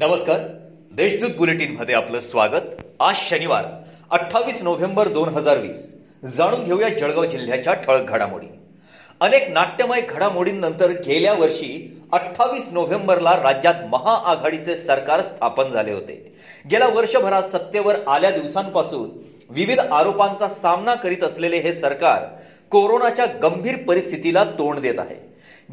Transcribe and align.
नमस्कार. 0.00 0.40
देशदूत 0.92 1.30
बुलेटिनमध्ये 1.36 1.94
आपलं 1.94 2.20
स्वागत. 2.20 2.64
आज 3.00 3.14
शनिवार 3.16 3.64
अठ्ठावीस 4.10 4.62
नोव्हेंबर 4.62 5.08
दोन 5.08 5.28
हजार 5.28 5.58
वीस. 5.58 5.86
जाणून 6.24 6.64
घेऊया 6.64 6.88
जळगाव 6.88 7.24
जिल्ह्याच्या 7.24 7.74
ठळक 7.74 8.08
घडामोडी. 8.08 8.46
अनेक 9.20 9.48
नाट्यमय 9.50 10.00
घडामोडींनंतर 10.00 10.90
गेल्या 11.06 11.32
वर्षी 11.32 11.70
अठ्ठावीस 12.12 12.68
नोव्हेंबरला 12.72 13.32
राज्यात 13.42 13.74
महाआघाडीचे 13.90 14.76
सरकार 14.78 15.22
स्थापन 15.22 15.70
झाले 15.70 15.92
होते. 15.92 16.36
गेल्या 16.70 16.88
वर्षभरात 16.88 17.42
सत्तेवर 17.42 17.96
आल्या 18.06 18.30
दिवसांपासून 18.30 19.08
विविध 19.50 19.80
आरोपांचा 19.80 20.48
सामना 20.48 20.94
करीत 20.94 21.24
असलेले 21.24 21.58
हे 21.58 21.72
सरकार 21.72 22.26
कोरोनाच्या 22.70 23.26
गंभीर 23.42 23.76
परिस्थितीला 23.88 24.44
तोंड 24.44 24.78
देत 24.78 24.98
आहे. 24.98 25.16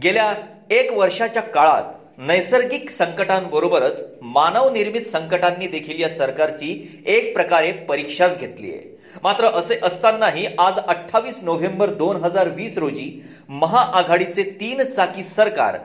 गेल्या 0.03 0.33
एक 0.69 0.93
वर्षाच्या 0.93 1.41
काळात 1.41 1.91
नैसर्गिक 2.17 2.89
संकटांबरोबरच 2.89 4.03
मानव 4.21 4.69
निर्मित 4.71 5.05
संकटांनी 5.11 5.67
देखील 5.67 6.01
या 6.01 6.09
सरकारची 6.09 7.03
एक 7.05 7.33
प्रकारे 7.33 7.71
परीक्षाच 7.87 8.37
घेतली 8.39 8.71
आहे. 8.71 8.81
मात्र 9.23 9.45
असे 9.45 9.79
असतानाही 9.83 10.45
आज 10.57 10.77
अठ्ठावीस 10.79 11.39
नोव्हेंबर 11.43 11.93
दोन 11.93 12.23
हजार 12.23 12.49
वीस 12.49 12.77
रोजी 12.77 13.09
महाआघाडीचे 13.49 14.43
तीन 14.59 14.83
चाकी 14.83 15.23
सरकार 15.23 15.77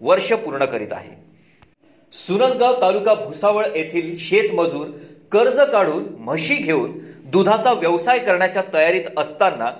वर्ष 0.00 0.32
पूर्ण 0.32 0.64
करीत 0.64 0.92
आहे. 0.92 1.14
सुरसगाव 2.14 2.80
तालुका 2.82 3.14
भुसावळ 3.14 3.66
येथील 3.74 4.16
शेतमजूर 4.18 4.86
कर्ज 5.32 5.60
काढून 5.72 6.04
म्हशी 6.18 6.54
घेऊन 6.54 6.98
दुधाचा 7.32 7.72
व्यवसाय 7.72 8.18
करण्याच्या 8.18 8.62
तयारीत 8.74 9.18
असताना 9.18 9.70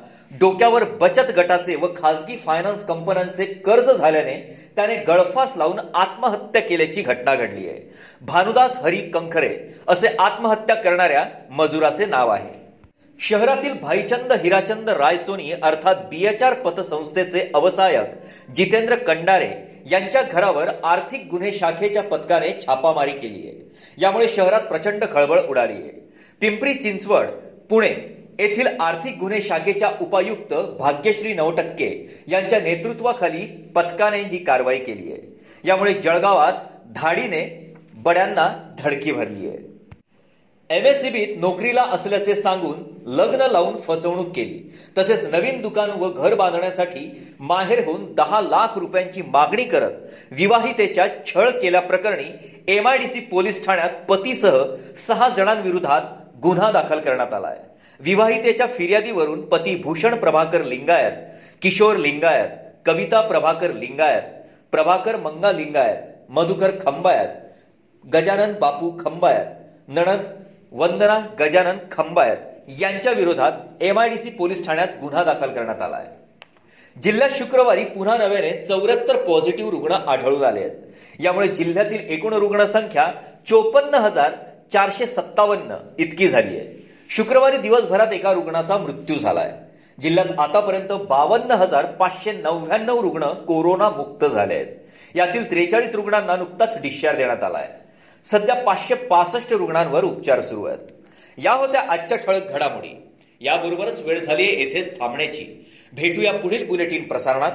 डोक्यावर 0.41 0.84
बचत 1.00 1.30
गटाचे 1.36 1.74
व 1.77 1.86
खासगी 1.96 2.36
फायनान्स 2.36 2.84
कंपन्यांचे 2.84 3.45
कर्ज 3.45 3.90
झाल्याने 3.90 4.36
त्याने 4.77 4.95
गळफास 4.96 5.56
लावून 5.56 5.78
आत्महत्या 5.95 6.60
केल्याची 6.62 7.02
घटना 7.02 7.34
घडली 7.34 7.68
आहे. 7.68 7.80
भानुदास 8.20 8.76
हरी 8.76 9.01
कंखरे 9.10 9.57
असे 9.88 10.15
आत्महत्या 10.18 10.76
करणाऱ्या 10.76 11.24
मजुराचे 11.51 12.07
नाव 12.07 12.30
आहे. 12.30 12.51
शहरातील 13.20 13.73
भाईचंद 13.82 14.32
हिराचंद 14.32 14.88
रायसोनी 14.90 15.51
अर्थात 15.52 15.96
बीएचआर 16.10 16.54
पतसंस्थेचे 16.54 17.51
अवसायक 17.54 18.54
जितेंद्र 18.57 18.95
कंडारे 18.96 19.51
यांच्या 19.90 20.23
घरावर 20.23 20.70
आर्थिक 20.85 21.29
गुन्हे 21.30 21.52
शाखेच्या 21.52 22.02
पथकाने 22.02 22.52
छापामारी 22.60 23.12
केली 23.12 23.46
आहे. 23.48 23.70
यामुळे 23.98 24.29
शहरात 24.29 24.60
प्रचंड 24.60 25.04
खळबळ 25.12 25.40
उडाली 25.40 25.73
आहे. 25.73 26.01
पिंपरी 26.40 26.74
चिंचवड 26.74 27.26
पुणे 27.70 27.95
येथील 28.43 28.66
आर्थिक 28.80 29.18
गुन्हे 29.18 29.40
शाखेच्या 29.40 29.90
उपायुक्त 30.01 30.54
भाग्यश्री 30.79 31.35
नवटक्के 31.35 31.90
यांच्या 32.29 32.60
नेतृत्वाखाली 32.60 33.46
पथकाने 33.74 34.18
ही 34.18 34.45
कारवाई 34.45 34.79
केली 34.79 35.12
आहे. 35.12 35.21
यामुळे 35.65 35.93
जळगावात 35.95 36.52
धाडीने 36.95 37.74
बड्यांना 37.95 38.48
धडकी 38.79 39.13
भरली 39.13 39.48
आहे. 39.48 39.70
एमएससीबीत 40.70 41.37
नोकरीला 41.38 41.82
असल्याचे 41.82 42.35
सांगून 42.35 42.82
लग्न 43.07 43.46
लावून 43.51 43.76
फसवणूक 43.76 44.29
केली. 44.37 44.59
तसेच 44.98 45.24
नवीन 45.24 45.60
दुकान 45.63 45.90
व 45.90 46.09
घर 46.09 46.35
बांधण्यासाठी 46.35 47.35
माहेर 47.40 47.85
होऊन 47.85 48.13
दहा 48.15 48.40
लाख 48.40 48.79
रुपयांची 48.79 49.23
मागणी 49.23 49.65
करत 49.65 49.93
विवाहितेच्या 50.30 51.07
छळ 51.26 51.51
केल्याप्रकरणी 51.51 52.30
एमआयडीसी 52.68 53.20
पोलीस 53.20 53.65
ठाण्यात 53.66 54.04
पतीसह 54.09 54.63
सहा 55.09 55.29
जणांविरोधात 55.29 56.02
गुन्हा 56.43 56.70
दाखल 56.73 57.01
करण्यात 57.01 57.35
आला 57.35 57.46
आहे. 57.46 57.71
विवाहितेच्या 58.04 58.66
फिर्यादीवरून 58.66 59.45
पती 59.46 59.74
भूषण 59.76 60.14
प्रभाकर 60.14 60.62
लिंगायत 60.64 61.12
किशोर 61.62 61.96
लिंगायत 61.96 62.48
कविता 62.86 63.20
प्रभाकर 63.20 63.72
लिंगायत 63.72 64.22
प्रभाकर 64.72 65.16
मंगा 65.16 65.53
लिंगायत 65.53 65.98
मधुकर 66.28 66.70
खंबायत 66.86 67.28
गजानन 68.04 68.53
बापू 68.60 68.91
खंबायत 68.98 69.47
नणद 69.88 70.25
वंदना 70.72 71.18
गजानन 71.41 71.76
खंबायत 71.92 72.70
यांच्या 72.80 73.12
विरोधात 73.12 73.52
एमआयडीसी 73.80 74.30
पोलीस 74.30 74.66
ठाण्यात 74.66 74.88
गुन्हा 75.00 75.24
दाखल 75.24 75.52
करण्यात 75.52 75.82
आला 75.82 75.96
आहे 75.96 77.00
जिल्ह्यात 77.02 77.30
शुक्रवारी 77.30 77.84
पुन्हा 77.84 78.16
नव्याने 78.16 78.50
चौऱ्याहत्तर 78.64 79.16
पॉझिटिव्ह 79.16 79.70
रुग्ण 79.70 79.92
आढळून 79.92 80.44
आले 80.44 80.60
आहेत. 80.60 80.76
यामुळे 81.20 81.48
जिल्ह्यातील 81.48 82.00
एकूण 82.08 82.32
रुग्णसंख्या 82.32 83.06
चोपन्न 83.48 83.94
हजार 83.94 84.32
चारशे 84.72 85.06
सत्तावन्न 85.06 85.76
इतकी 85.98 86.28
झाली 86.28 86.58
आहे. 86.58 86.81
शुक्रवारी 87.16 87.56
दिवसभरात 87.56 88.12
एका 88.12 88.32
रुग्णाचा 88.32 88.78
मृत्यू 88.78 89.18
झालाय. 89.18 89.52
जिल्ह्यात 90.00 90.38
आतापर्यंत 90.38 90.92
बावन्न 90.92 91.50
हजार 91.50 91.86
पाचशे 91.86 92.32
नव्याण्णव 92.32 93.00
रुग्ण 93.00 93.24
कोरोना 93.26 93.90
मुक्त 93.90 94.24
झाले 94.24 94.54
आहेत. 94.54 94.66
यातील 95.14 95.50
त्रेचाळीस 95.50 95.94
रुग्णांना 95.94 96.36
नुकताच 96.36 96.82
डिस्चार्ज 96.82 97.18
देण्यात 97.18 97.42
आलाय. 97.42 97.68
सध्या 98.24 98.54
पाचशे 98.54 98.94
पासष्ट 98.94 99.52
रुग्णांवर 99.52 100.04
उपचार 100.04 100.40
सुरू 100.40 100.64
आहेत. 100.64 100.78
या 101.38 101.52
होत्या 101.52 101.80
आजच्या 101.88 102.18
ठळक 102.18 102.50
घडामोडी. 102.50 103.08
याबरोबरच 103.40 104.00
वेळ 104.00 104.24
झाली 104.24 104.42
आहे 104.42 104.64
येथेच 104.64 105.00
थांबण्याची. 105.00 105.66
भेटूया 105.92 106.32
पुढील 106.32 106.66
बुलेटिन 106.68 107.08
प्रसारणात. 107.08 107.52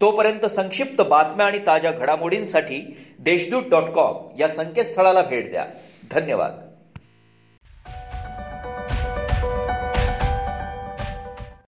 तोपर्यंत 0.00 0.46
संक्षिप्त 0.46 1.02
बातम्या 1.02 1.46
आणि 1.46 1.58
ताज्या 1.58 1.92
घडामोडींसाठी 1.92 2.96
देशदूत 3.18 3.62
डॉट 3.70 3.84
कॉम 3.84 4.28
या 4.38 4.48
संकेतस्थळाला 4.48 5.22
भेट 5.22 5.50
द्या. 5.50 5.66
धन्यवाद. 6.10 6.69